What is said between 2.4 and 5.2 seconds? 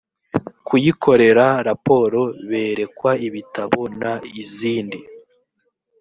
berekwa ibitabo n izindi